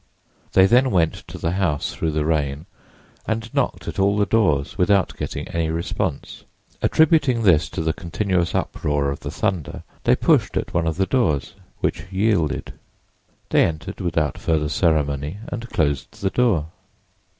They 0.53 0.65
then 0.65 0.89
went 0.89 1.13
to 1.27 1.37
the 1.37 1.51
house, 1.51 1.93
through 1.93 2.09
the 2.09 2.25
rain, 2.25 2.65
and 3.27 3.53
knocked 3.53 3.87
at 3.87 3.99
all 3.99 4.17
the 4.17 4.25
doors 4.25 4.75
without 4.75 5.15
getting 5.15 5.47
any 5.49 5.69
response. 5.69 6.43
Attributing 6.81 7.43
this 7.43 7.69
to 7.69 7.83
the 7.83 7.93
continuous 7.93 8.55
uproar 8.55 9.11
of 9.11 9.19
the 9.19 9.29
thunder 9.29 9.83
they 10.05 10.15
pushed 10.15 10.57
at 10.57 10.73
one 10.73 10.87
of 10.87 10.97
the 10.97 11.05
doors, 11.05 11.53
which 11.81 12.07
yielded. 12.11 12.73
They 13.51 13.63
entered 13.63 14.01
without 14.01 14.39
further 14.39 14.69
ceremony 14.69 15.37
and 15.49 15.69
closed 15.69 16.19
the 16.23 16.31
door. 16.31 16.69